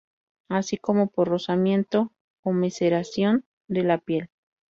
Así 0.49 0.77
como 0.79 1.11
por 1.11 1.27
rozamiento 1.27 2.11
o 2.41 2.53
maceración 2.53 3.45
de 3.67 3.83
la 3.83 3.99
piel. 3.99 4.31